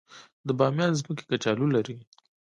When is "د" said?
0.47-0.49